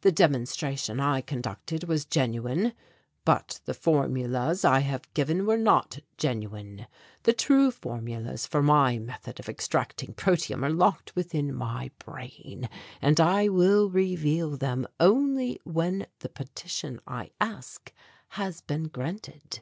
"The 0.00 0.10
demonstration 0.10 0.98
I 0.98 1.20
conducted 1.20 1.84
was 1.84 2.06
genuine, 2.06 2.72
but 3.26 3.60
the 3.66 3.74
formulas 3.74 4.64
I 4.64 4.78
have 4.78 5.12
given 5.12 5.44
were 5.44 5.58
not 5.58 5.98
genuine. 6.16 6.86
The 7.24 7.34
true 7.34 7.70
formulas 7.70 8.46
for 8.46 8.62
my 8.62 8.98
method 8.98 9.38
of 9.38 9.46
extracting 9.46 10.14
protium 10.14 10.64
are 10.64 10.70
locked 10.70 11.14
within 11.14 11.52
my 11.52 11.90
brain 11.98 12.70
and 13.02 13.20
I 13.20 13.50
will 13.50 13.90
reveal 13.90 14.56
them 14.56 14.86
only 14.98 15.60
when 15.64 16.06
the 16.20 16.30
petition 16.30 16.98
I 17.06 17.32
ask 17.38 17.92
has 18.40 18.62
been 18.62 18.84
granted." 18.84 19.60